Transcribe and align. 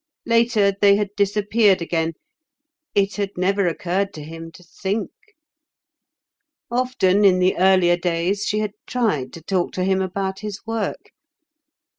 Later, 0.25 0.71
they 0.81 0.95
had 0.95 1.11
disappeared 1.15 1.79
again; 1.79 2.13
it 2.95 3.17
had 3.17 3.37
never 3.37 3.67
occurred 3.67 4.15
to 4.15 4.23
him 4.23 4.51
to 4.53 4.63
think. 4.63 5.11
Often 6.71 7.23
in 7.23 7.37
the 7.37 7.55
earlier 7.59 7.97
days 7.97 8.43
she 8.47 8.57
had 8.57 8.73
tried 8.87 9.31
to 9.33 9.43
talk 9.43 9.73
to 9.73 9.83
him 9.83 10.01
about 10.01 10.39
his 10.39 10.65
work. 10.65 11.11